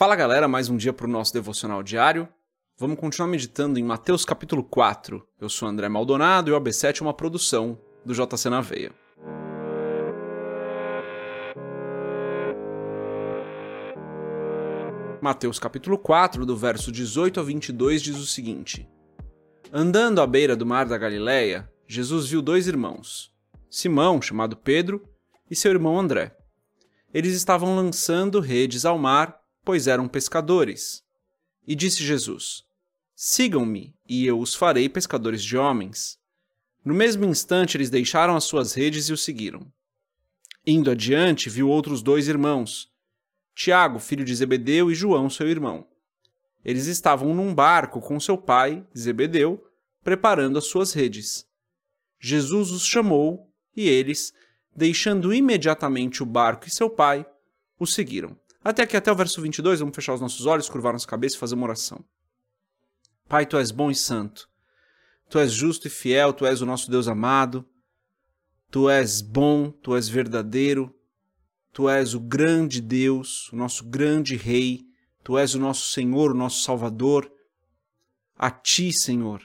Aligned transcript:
Fala 0.00 0.16
galera, 0.16 0.48
mais 0.48 0.70
um 0.70 0.78
dia 0.78 0.94
para 0.94 1.06
o 1.06 1.10
nosso 1.10 1.30
devocional 1.30 1.82
diário. 1.82 2.26
Vamos 2.78 2.98
continuar 2.98 3.28
meditando 3.28 3.78
em 3.78 3.84
Mateus 3.84 4.24
capítulo 4.24 4.64
4. 4.64 5.22
Eu 5.38 5.50
sou 5.50 5.68
André 5.68 5.90
Maldonado 5.90 6.48
e 6.48 6.54
o 6.54 6.58
AB7 6.58 7.02
é 7.02 7.04
uma 7.04 7.12
produção 7.12 7.78
do 8.02 8.14
JC 8.14 8.48
na 8.48 8.62
Veia. 8.62 8.92
Mateus 15.20 15.58
capítulo 15.58 15.98
4, 15.98 16.46
do 16.46 16.56
verso 16.56 16.90
18 16.90 17.38
a 17.38 17.42
22 17.42 18.00
diz 18.00 18.16
o 18.16 18.24
seguinte: 18.24 18.88
Andando 19.70 20.22
à 20.22 20.26
beira 20.26 20.56
do 20.56 20.64
mar 20.64 20.86
da 20.86 20.96
Galileia, 20.96 21.70
Jesus 21.86 22.26
viu 22.26 22.40
dois 22.40 22.66
irmãos, 22.66 23.30
Simão, 23.68 24.22
chamado 24.22 24.56
Pedro, 24.56 25.06
e 25.50 25.54
seu 25.54 25.70
irmão 25.70 26.00
André. 26.00 26.34
Eles 27.12 27.34
estavam 27.34 27.76
lançando 27.76 28.40
redes 28.40 28.86
ao 28.86 28.96
mar 28.96 29.39
pois 29.64 29.86
eram 29.86 30.08
pescadores. 30.08 31.02
E 31.66 31.74
disse 31.74 32.04
Jesus: 32.04 32.64
Sigam-me, 33.14 33.94
e 34.08 34.26
eu 34.26 34.38
os 34.38 34.54
farei 34.54 34.88
pescadores 34.88 35.42
de 35.42 35.56
homens. 35.56 36.18
No 36.84 36.94
mesmo 36.94 37.24
instante, 37.24 37.76
eles 37.76 37.90
deixaram 37.90 38.34
as 38.34 38.44
suas 38.44 38.72
redes 38.72 39.08
e 39.08 39.12
o 39.12 39.16
seguiram. 39.16 39.70
Indo 40.66 40.90
adiante, 40.90 41.50
viu 41.50 41.68
outros 41.68 42.02
dois 42.02 42.28
irmãos, 42.28 42.90
Tiago, 43.54 43.98
filho 43.98 44.24
de 44.24 44.34
Zebedeu, 44.34 44.90
e 44.90 44.94
João, 44.94 45.28
seu 45.28 45.48
irmão. 45.48 45.86
Eles 46.64 46.86
estavam 46.86 47.34
num 47.34 47.54
barco 47.54 48.00
com 48.00 48.18
seu 48.20 48.38
pai, 48.38 48.86
Zebedeu, 48.96 49.62
preparando 50.02 50.58
as 50.58 50.66
suas 50.66 50.92
redes. 50.92 51.46
Jesus 52.18 52.70
os 52.70 52.84
chamou 52.84 53.50
e 53.76 53.88
eles, 53.88 54.32
deixando 54.74 55.32
imediatamente 55.32 56.22
o 56.22 56.26
barco 56.26 56.66
e 56.66 56.70
seu 56.70 56.88
pai, 56.88 57.26
o 57.78 57.86
seguiram. 57.86 58.36
Até 58.62 58.82
aqui, 58.82 58.96
até 58.96 59.10
o 59.10 59.16
verso 59.16 59.40
22, 59.40 59.80
vamos 59.80 59.94
fechar 59.94 60.12
os 60.12 60.20
nossos 60.20 60.44
olhos, 60.44 60.68
curvar 60.68 60.92
nossa 60.92 61.06
cabeça 61.06 61.36
e 61.36 61.38
fazer 61.38 61.54
uma 61.54 61.64
oração. 61.64 62.04
Pai, 63.26 63.46
Tu 63.46 63.56
és 63.56 63.70
bom 63.70 63.90
e 63.90 63.94
santo. 63.94 64.48
Tu 65.30 65.38
és 65.38 65.52
justo 65.52 65.86
e 65.86 65.90
fiel, 65.90 66.32
Tu 66.32 66.44
és 66.44 66.60
o 66.60 66.66
nosso 66.66 66.90
Deus 66.90 67.08
amado. 67.08 67.64
Tu 68.70 68.90
és 68.90 69.22
bom, 69.22 69.70
Tu 69.70 69.96
és 69.96 70.08
verdadeiro. 70.08 70.94
Tu 71.72 71.88
és 71.88 72.14
o 72.14 72.20
grande 72.20 72.80
Deus, 72.80 73.50
o 73.52 73.56
nosso 73.56 73.88
grande 73.88 74.36
Rei. 74.36 74.84
Tu 75.22 75.38
és 75.38 75.54
o 75.54 75.58
nosso 75.58 75.90
Senhor, 75.92 76.32
o 76.32 76.36
nosso 76.36 76.62
Salvador. 76.62 77.30
A 78.36 78.50
Ti, 78.50 78.92
Senhor, 78.92 79.42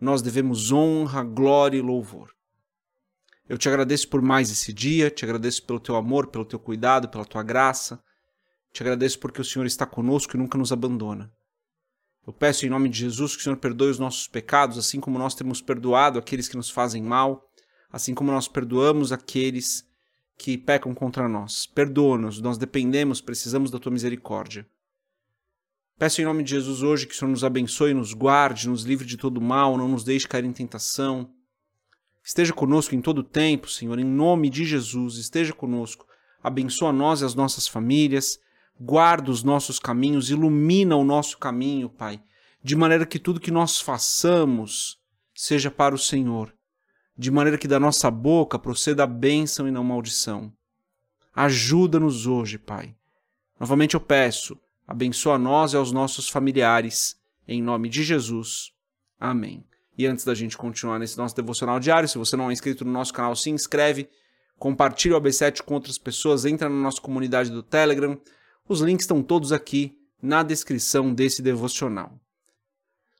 nós 0.00 0.22
devemos 0.22 0.72
honra, 0.72 1.22
glória 1.22 1.78
e 1.78 1.82
louvor. 1.82 2.30
Eu 3.46 3.58
te 3.58 3.68
agradeço 3.68 4.08
por 4.08 4.22
mais 4.22 4.50
esse 4.50 4.72
dia, 4.72 5.10
te 5.10 5.24
agradeço 5.24 5.66
pelo 5.66 5.80
teu 5.80 5.96
amor, 5.96 6.28
pelo 6.28 6.46
teu 6.46 6.58
cuidado, 6.58 7.10
pela 7.10 7.26
tua 7.26 7.42
graça. 7.42 8.02
Te 8.74 8.82
agradeço 8.82 9.20
porque 9.20 9.40
o 9.40 9.44
Senhor 9.44 9.66
está 9.66 9.86
conosco 9.86 10.34
e 10.34 10.38
nunca 10.38 10.58
nos 10.58 10.72
abandona. 10.72 11.32
Eu 12.26 12.32
peço 12.32 12.66
em 12.66 12.68
nome 12.68 12.88
de 12.88 12.98
Jesus 12.98 13.36
que 13.36 13.40
o 13.40 13.44
Senhor 13.44 13.56
perdoe 13.56 13.88
os 13.88 14.00
nossos 14.00 14.26
pecados, 14.26 14.76
assim 14.76 14.98
como 14.98 15.16
nós 15.16 15.32
temos 15.36 15.62
perdoado 15.62 16.18
aqueles 16.18 16.48
que 16.48 16.56
nos 16.56 16.68
fazem 16.68 17.00
mal, 17.00 17.48
assim 17.88 18.14
como 18.14 18.32
nós 18.32 18.48
perdoamos 18.48 19.12
aqueles 19.12 19.84
que 20.36 20.58
pecam 20.58 20.92
contra 20.92 21.28
nós. 21.28 21.66
Perdoa-nos, 21.66 22.40
nós 22.40 22.58
dependemos, 22.58 23.20
precisamos 23.20 23.70
da 23.70 23.78
tua 23.78 23.92
misericórdia. 23.92 24.66
Peço 25.96 26.20
em 26.20 26.24
nome 26.24 26.42
de 26.42 26.50
Jesus 26.50 26.82
hoje 26.82 27.06
que 27.06 27.14
o 27.14 27.16
Senhor 27.16 27.30
nos 27.30 27.44
abençoe, 27.44 27.94
nos 27.94 28.12
guarde, 28.12 28.68
nos 28.68 28.82
livre 28.82 29.06
de 29.06 29.16
todo 29.16 29.40
mal, 29.40 29.78
não 29.78 29.86
nos 29.86 30.02
deixe 30.02 30.26
cair 30.26 30.44
em 30.44 30.52
tentação. 30.52 31.30
Esteja 32.24 32.52
conosco 32.52 32.92
em 32.92 33.00
todo 33.00 33.18
o 33.18 33.24
tempo, 33.24 33.70
Senhor, 33.70 34.00
em 34.00 34.04
nome 34.04 34.50
de 34.50 34.64
Jesus, 34.64 35.16
esteja 35.16 35.52
conosco. 35.52 36.08
Abençoa 36.42 36.92
nós 36.92 37.20
e 37.20 37.24
as 37.24 37.36
nossas 37.36 37.68
famílias 37.68 38.42
guarda 38.80 39.30
os 39.30 39.42
nossos 39.42 39.78
caminhos, 39.78 40.30
ilumina 40.30 40.96
o 40.96 41.04
nosso 41.04 41.38
caminho, 41.38 41.88
Pai, 41.88 42.22
de 42.62 42.74
maneira 42.74 43.06
que 43.06 43.18
tudo 43.18 43.40
que 43.40 43.50
nós 43.50 43.80
façamos 43.80 44.98
seja 45.34 45.70
para 45.70 45.94
o 45.94 45.98
Senhor, 45.98 46.54
de 47.16 47.30
maneira 47.30 47.58
que 47.58 47.68
da 47.68 47.78
nossa 47.78 48.10
boca 48.10 48.58
proceda 48.58 49.04
a 49.04 49.06
bênção 49.06 49.68
e 49.68 49.70
não 49.70 49.84
maldição. 49.84 50.52
Ajuda-nos 51.34 52.26
hoje, 52.26 52.58
Pai. 52.58 52.94
Novamente 53.58 53.94
eu 53.94 54.00
peço, 54.00 54.58
abençoa 54.86 55.38
nós 55.38 55.72
e 55.72 55.76
aos 55.76 55.92
nossos 55.92 56.28
familiares, 56.28 57.16
em 57.46 57.62
nome 57.62 57.88
de 57.88 58.02
Jesus. 58.02 58.72
Amém. 59.18 59.64
E 59.96 60.06
antes 60.06 60.24
da 60.24 60.34
gente 60.34 60.56
continuar 60.56 60.98
nesse 60.98 61.16
nosso 61.16 61.36
devocional 61.36 61.78
diário, 61.78 62.08
se 62.08 62.18
você 62.18 62.36
não 62.36 62.50
é 62.50 62.52
inscrito 62.52 62.84
no 62.84 62.90
nosso 62.90 63.12
canal, 63.12 63.34
se 63.36 63.50
inscreve, 63.50 64.08
compartilha 64.58 65.16
o 65.16 65.20
AB7 65.20 65.62
com 65.62 65.74
outras 65.74 65.98
pessoas, 65.98 66.44
entra 66.44 66.68
na 66.68 66.74
nossa 66.74 67.00
comunidade 67.00 67.50
do 67.50 67.62
Telegram, 67.62 68.20
os 68.68 68.80
links 68.80 69.04
estão 69.04 69.22
todos 69.22 69.52
aqui 69.52 69.96
na 70.22 70.42
descrição 70.42 71.12
desse 71.12 71.42
devocional. 71.42 72.18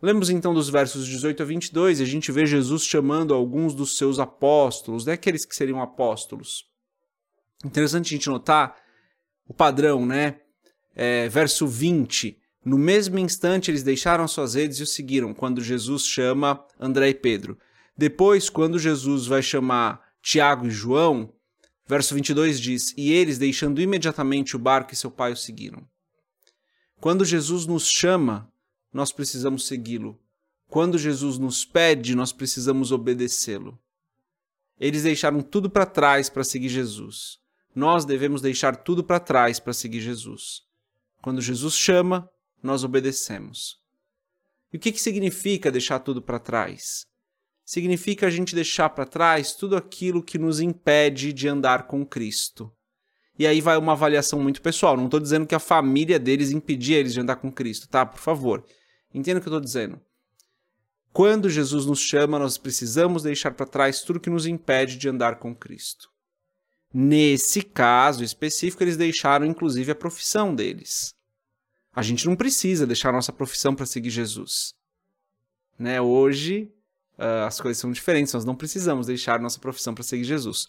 Lemos 0.00 0.30
então 0.30 0.52
dos 0.52 0.68
versos 0.68 1.06
18 1.06 1.42
a 1.42 1.46
22 1.46 2.00
e 2.00 2.02
a 2.02 2.06
gente 2.06 2.32
vê 2.32 2.44
Jesus 2.44 2.84
chamando 2.84 3.32
alguns 3.34 3.74
dos 3.74 3.96
seus 3.96 4.18
apóstolos, 4.18 5.06
né, 5.06 5.12
aqueles 5.12 5.44
que 5.44 5.54
seriam 5.54 5.80
apóstolos. 5.80 6.64
Interessante 7.64 8.06
a 8.06 8.16
gente 8.16 8.28
notar 8.28 8.76
o 9.46 9.54
padrão, 9.54 10.04
né? 10.04 10.40
É, 10.94 11.28
verso 11.28 11.66
20. 11.66 12.36
No 12.64 12.76
mesmo 12.76 13.18
instante, 13.18 13.70
eles 13.70 13.82
deixaram 13.82 14.24
as 14.24 14.32
suas 14.32 14.54
redes 14.54 14.78
e 14.78 14.82
o 14.82 14.86
seguiram, 14.86 15.32
quando 15.32 15.62
Jesus 15.62 16.06
chama 16.06 16.64
André 16.78 17.10
e 17.10 17.14
Pedro. 17.14 17.58
Depois, 17.96 18.48
quando 18.48 18.78
Jesus 18.78 19.26
vai 19.26 19.42
chamar 19.42 20.00
Tiago 20.20 20.66
e 20.66 20.70
João, 20.70 21.32
Verso 21.86 22.14
22 22.14 22.60
diz: 22.60 22.94
E 22.96 23.12
eles, 23.12 23.38
deixando 23.38 23.80
imediatamente 23.80 24.56
o 24.56 24.58
barco 24.58 24.92
e 24.92 24.96
seu 24.96 25.10
pai, 25.10 25.32
o 25.32 25.36
seguiram. 25.36 25.86
Quando 27.00 27.24
Jesus 27.24 27.66
nos 27.66 27.88
chama, 27.88 28.50
nós 28.92 29.10
precisamos 29.10 29.66
segui-lo. 29.66 30.18
Quando 30.68 30.98
Jesus 30.98 31.38
nos 31.38 31.64
pede, 31.64 32.14
nós 32.14 32.32
precisamos 32.32 32.92
obedecê-lo. 32.92 33.78
Eles 34.78 35.02
deixaram 35.02 35.42
tudo 35.42 35.68
para 35.68 35.84
trás 35.84 36.30
para 36.30 36.44
seguir 36.44 36.68
Jesus. 36.68 37.38
Nós 37.74 38.04
devemos 38.04 38.40
deixar 38.40 38.76
tudo 38.76 39.02
para 39.02 39.20
trás 39.20 39.58
para 39.58 39.72
seguir 39.72 40.00
Jesus. 40.00 40.62
Quando 41.20 41.40
Jesus 41.40 41.74
chama, 41.74 42.28
nós 42.62 42.84
obedecemos. 42.84 43.80
E 44.72 44.76
o 44.76 44.80
que, 44.80 44.92
que 44.92 45.00
significa 45.00 45.70
deixar 45.70 45.98
tudo 45.98 46.22
para 46.22 46.38
trás? 46.38 47.06
Significa 47.64 48.26
a 48.26 48.30
gente 48.30 48.54
deixar 48.54 48.90
para 48.90 49.06
trás 49.06 49.54
tudo 49.54 49.76
aquilo 49.76 50.22
que 50.22 50.38
nos 50.38 50.60
impede 50.60 51.32
de 51.32 51.48
andar 51.48 51.86
com 51.86 52.04
Cristo. 52.04 52.72
E 53.38 53.46
aí 53.46 53.60
vai 53.60 53.76
uma 53.76 53.92
avaliação 53.92 54.40
muito 54.40 54.60
pessoal. 54.60 54.96
Não 54.96 55.06
estou 55.06 55.20
dizendo 55.20 55.46
que 55.46 55.54
a 55.54 55.60
família 55.60 56.18
deles 56.18 56.50
impedia 56.50 56.98
eles 56.98 57.12
de 57.12 57.20
andar 57.20 57.36
com 57.36 57.50
Cristo, 57.50 57.88
tá? 57.88 58.04
Por 58.04 58.20
favor, 58.20 58.64
entenda 59.12 59.38
o 59.38 59.42
que 59.42 59.48
eu 59.48 59.52
estou 59.52 59.60
dizendo. 59.60 60.00
Quando 61.12 61.50
Jesus 61.50 61.84
nos 61.86 62.00
chama, 62.00 62.38
nós 62.38 62.56
precisamos 62.56 63.22
deixar 63.22 63.52
para 63.52 63.66
trás 63.66 64.02
tudo 64.02 64.20
que 64.20 64.30
nos 64.30 64.46
impede 64.46 64.96
de 64.96 65.08
andar 65.08 65.38
com 65.38 65.54
Cristo. 65.54 66.10
Nesse 66.92 67.62
caso 67.62 68.22
específico, 68.22 68.82
eles 68.82 68.96
deixaram 68.96 69.46
inclusive 69.46 69.92
a 69.92 69.94
profissão 69.94 70.54
deles. 70.54 71.14
A 71.94 72.02
gente 72.02 72.26
não 72.26 72.34
precisa 72.36 72.86
deixar 72.86 73.10
a 73.10 73.12
nossa 73.12 73.32
profissão 73.32 73.74
para 73.74 73.86
seguir 73.86 74.10
Jesus. 74.10 74.74
Né? 75.78 76.00
Hoje, 76.00 76.72
uh, 77.18 77.46
as 77.46 77.60
coisas 77.60 77.80
são 77.80 77.90
diferentes, 77.90 78.32
nós 78.32 78.44
não 78.44 78.54
precisamos 78.54 79.06
deixar 79.06 79.40
nossa 79.40 79.58
profissão 79.58 79.94
para 79.94 80.04
seguir 80.04 80.24
Jesus. 80.24 80.68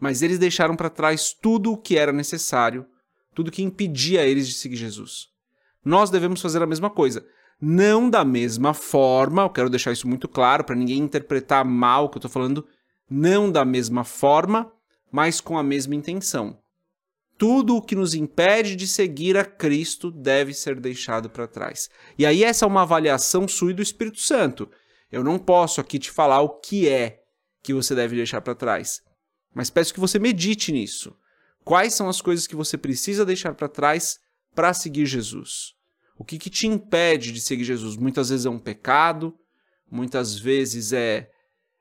Mas 0.00 0.22
eles 0.22 0.38
deixaram 0.38 0.76
para 0.76 0.90
trás 0.90 1.32
tudo 1.32 1.72
o 1.72 1.76
que 1.76 1.96
era 1.96 2.12
necessário, 2.12 2.86
tudo 3.34 3.50
que 3.50 3.62
impedia 3.62 4.26
eles 4.26 4.48
de 4.48 4.54
seguir 4.54 4.76
Jesus. 4.76 5.28
Nós 5.84 6.10
devemos 6.10 6.40
fazer 6.40 6.62
a 6.62 6.66
mesma 6.66 6.90
coisa. 6.90 7.24
Não 7.60 8.10
da 8.10 8.24
mesma 8.24 8.74
forma, 8.74 9.42
eu 9.42 9.50
quero 9.50 9.70
deixar 9.70 9.92
isso 9.92 10.08
muito 10.08 10.28
claro 10.28 10.64
para 10.64 10.74
ninguém 10.74 10.98
interpretar 10.98 11.64
mal 11.64 12.04
o 12.04 12.08
que 12.08 12.16
eu 12.16 12.20
estou 12.20 12.30
falando, 12.30 12.66
não 13.08 13.50
da 13.50 13.64
mesma 13.64 14.04
forma, 14.04 14.72
mas 15.10 15.40
com 15.40 15.56
a 15.56 15.62
mesma 15.62 15.94
intenção. 15.94 16.58
Tudo 17.36 17.76
o 17.76 17.82
que 17.82 17.94
nos 17.94 18.14
impede 18.14 18.76
de 18.76 18.86
seguir 18.86 19.36
a 19.36 19.44
Cristo 19.44 20.10
deve 20.10 20.54
ser 20.54 20.78
deixado 20.78 21.28
para 21.28 21.48
trás. 21.48 21.88
E 22.18 22.24
aí, 22.24 22.44
essa 22.44 22.64
é 22.64 22.68
uma 22.68 22.82
avaliação 22.82 23.46
sua 23.48 23.70
e 23.70 23.74
do 23.74 23.82
Espírito 23.82 24.20
Santo. 24.20 24.70
Eu 25.10 25.22
não 25.22 25.38
posso 25.38 25.80
aqui 25.80 25.98
te 25.98 26.10
falar 26.10 26.40
o 26.40 26.60
que 26.60 26.88
é 26.88 27.22
que 27.62 27.72
você 27.72 27.94
deve 27.94 28.16
deixar 28.16 28.40
para 28.40 28.54
trás, 28.54 29.02
mas 29.54 29.70
peço 29.70 29.94
que 29.94 30.00
você 30.00 30.18
medite 30.18 30.72
nisso. 30.72 31.16
Quais 31.64 31.94
são 31.94 32.08
as 32.08 32.20
coisas 32.20 32.46
que 32.46 32.56
você 32.56 32.76
precisa 32.76 33.24
deixar 33.24 33.54
para 33.54 33.68
trás 33.68 34.18
para 34.54 34.74
seguir 34.74 35.06
Jesus? 35.06 35.74
O 36.16 36.24
que, 36.24 36.38
que 36.38 36.50
te 36.50 36.66
impede 36.66 37.32
de 37.32 37.40
seguir 37.40 37.64
Jesus? 37.64 37.96
Muitas 37.96 38.28
vezes 38.28 38.46
é 38.46 38.50
um 38.50 38.58
pecado, 38.58 39.36
muitas 39.90 40.38
vezes 40.38 40.92
é, 40.92 41.30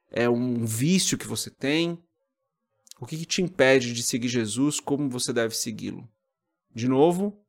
é 0.10 0.30
um 0.30 0.66
vício 0.66 1.18
que 1.18 1.28
você 1.28 1.50
tem. 1.50 2.02
O 3.00 3.06
que, 3.06 3.18
que 3.18 3.25
te 3.25 3.42
impede 3.42 3.94
de 3.94 4.02
seguir 4.02 4.30
Jesus? 4.30 4.80
Como 4.80 5.10
você 5.10 5.34
deve 5.34 5.56
segui-lo? 5.56 6.10
De 6.74 6.88
novo, 6.88 7.43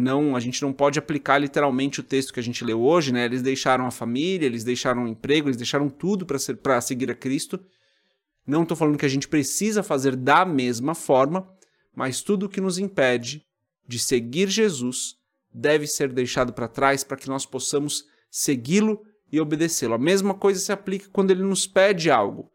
não, 0.00 0.36
a 0.36 0.40
gente 0.40 0.62
não 0.62 0.72
pode 0.72 0.96
aplicar 0.96 1.38
literalmente 1.38 1.98
o 1.98 2.04
texto 2.04 2.32
que 2.32 2.38
a 2.38 2.42
gente 2.42 2.64
leu 2.64 2.80
hoje, 2.80 3.12
né? 3.12 3.24
Eles 3.24 3.42
deixaram 3.42 3.84
a 3.84 3.90
família, 3.90 4.46
eles 4.46 4.62
deixaram 4.62 5.02
o 5.02 5.08
emprego, 5.08 5.48
eles 5.48 5.56
deixaram 5.56 5.88
tudo 5.88 6.24
para 6.24 6.80
seguir 6.80 7.10
a 7.10 7.16
Cristo. 7.16 7.58
Não 8.46 8.62
estou 8.62 8.76
falando 8.76 8.96
que 8.96 9.04
a 9.04 9.08
gente 9.08 9.26
precisa 9.26 9.82
fazer 9.82 10.14
da 10.14 10.44
mesma 10.44 10.94
forma, 10.94 11.52
mas 11.96 12.22
tudo 12.22 12.48
que 12.48 12.60
nos 12.60 12.78
impede 12.78 13.42
de 13.88 13.98
seguir 13.98 14.48
Jesus 14.48 15.16
deve 15.52 15.88
ser 15.88 16.12
deixado 16.12 16.52
para 16.52 16.68
trás 16.68 17.02
para 17.02 17.16
que 17.16 17.26
nós 17.26 17.44
possamos 17.44 18.04
segui-lo 18.30 19.00
e 19.32 19.40
obedecê-lo. 19.40 19.94
A 19.94 19.98
mesma 19.98 20.32
coisa 20.32 20.60
se 20.60 20.70
aplica 20.70 21.08
quando 21.10 21.32
ele 21.32 21.42
nos 21.42 21.66
pede 21.66 22.08
algo. 22.08 22.48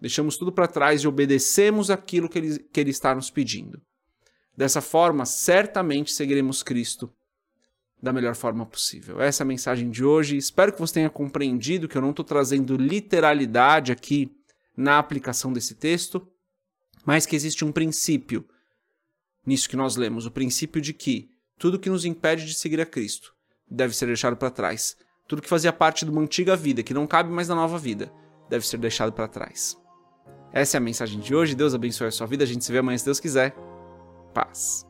Deixamos 0.00 0.38
tudo 0.38 0.50
para 0.50 0.66
trás 0.66 1.02
e 1.02 1.06
obedecemos 1.06 1.90
aquilo 1.90 2.30
que 2.30 2.38
ele, 2.38 2.58
que 2.60 2.80
ele 2.80 2.90
está 2.90 3.14
nos 3.14 3.30
pedindo. 3.30 3.78
Dessa 4.58 4.80
forma, 4.80 5.24
certamente 5.24 6.10
seguiremos 6.10 6.64
Cristo 6.64 7.08
da 8.02 8.12
melhor 8.12 8.34
forma 8.34 8.66
possível. 8.66 9.20
Essa 9.20 9.42
é 9.42 9.44
a 9.44 9.46
mensagem 9.46 9.88
de 9.88 10.04
hoje. 10.04 10.36
Espero 10.36 10.72
que 10.72 10.80
você 10.80 10.94
tenha 10.94 11.08
compreendido 11.08 11.86
que 11.86 11.96
eu 11.96 12.02
não 12.02 12.10
estou 12.10 12.24
trazendo 12.24 12.76
literalidade 12.76 13.92
aqui 13.92 14.36
na 14.76 14.98
aplicação 14.98 15.52
desse 15.52 15.76
texto, 15.76 16.26
mas 17.06 17.24
que 17.24 17.36
existe 17.36 17.64
um 17.64 17.70
princípio 17.70 18.44
nisso 19.46 19.68
que 19.68 19.76
nós 19.76 19.94
lemos: 19.94 20.26
o 20.26 20.30
princípio 20.32 20.80
de 20.80 20.92
que 20.92 21.30
tudo 21.56 21.78
que 21.78 21.88
nos 21.88 22.04
impede 22.04 22.44
de 22.44 22.54
seguir 22.54 22.80
a 22.80 22.86
Cristo 22.86 23.32
deve 23.70 23.94
ser 23.94 24.06
deixado 24.06 24.36
para 24.36 24.50
trás. 24.50 24.96
Tudo 25.28 25.40
que 25.40 25.48
fazia 25.48 25.72
parte 25.72 26.04
de 26.04 26.10
uma 26.10 26.20
antiga 26.20 26.56
vida, 26.56 26.82
que 26.82 26.92
não 26.92 27.06
cabe 27.06 27.30
mais 27.30 27.46
na 27.46 27.54
nova 27.54 27.78
vida, 27.78 28.12
deve 28.50 28.66
ser 28.66 28.78
deixado 28.78 29.12
para 29.12 29.28
trás. 29.28 29.76
Essa 30.52 30.76
é 30.76 30.78
a 30.78 30.80
mensagem 30.80 31.20
de 31.20 31.32
hoje. 31.32 31.54
Deus 31.54 31.74
abençoe 31.74 32.08
a 32.08 32.10
sua 32.10 32.26
vida. 32.26 32.42
A 32.42 32.46
gente 32.46 32.64
se 32.64 32.72
vê 32.72 32.78
amanhã 32.78 32.98
se 32.98 33.04
Deus 33.04 33.20
quiser. 33.20 33.67
Paz. 34.38 34.87